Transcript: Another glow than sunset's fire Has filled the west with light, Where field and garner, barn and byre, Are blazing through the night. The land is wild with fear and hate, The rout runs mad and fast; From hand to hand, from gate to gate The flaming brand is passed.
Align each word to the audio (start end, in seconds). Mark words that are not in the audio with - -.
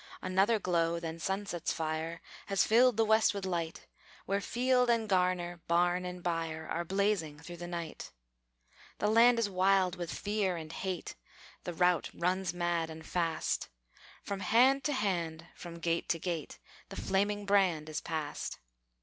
Another 0.23 0.57
glow 0.57 0.99
than 0.99 1.19
sunset's 1.19 1.71
fire 1.71 2.23
Has 2.47 2.65
filled 2.65 2.97
the 2.97 3.05
west 3.05 3.35
with 3.35 3.45
light, 3.45 3.85
Where 4.25 4.41
field 4.41 4.89
and 4.89 5.07
garner, 5.07 5.61
barn 5.67 6.05
and 6.05 6.23
byre, 6.23 6.67
Are 6.67 6.83
blazing 6.83 7.37
through 7.39 7.57
the 7.57 7.67
night. 7.67 8.11
The 8.97 9.05
land 9.07 9.37
is 9.37 9.47
wild 9.47 9.97
with 9.97 10.11
fear 10.11 10.57
and 10.57 10.73
hate, 10.73 11.13
The 11.65 11.73
rout 11.75 12.09
runs 12.15 12.51
mad 12.51 12.89
and 12.89 13.05
fast; 13.05 13.69
From 14.23 14.39
hand 14.39 14.83
to 14.85 14.93
hand, 14.93 15.45
from 15.53 15.77
gate 15.77 16.09
to 16.09 16.17
gate 16.17 16.57
The 16.89 16.95
flaming 16.95 17.45
brand 17.45 17.87
is 17.87 18.01
passed. 18.01 18.57